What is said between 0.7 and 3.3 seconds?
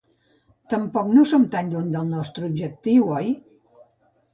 Tampoc no som tan lluny del nostre objectiu,